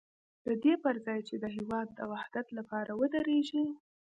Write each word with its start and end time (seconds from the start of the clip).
د 0.45 0.47
دې 0.63 0.73
پر 0.83 0.95
ځای 1.05 1.19
چې 1.27 1.35
د 1.43 1.45
هېواد 1.55 1.87
د 1.93 1.99
وحدت 2.11 2.47
لپاره 2.57 2.91
ودرېږي. 2.99 3.63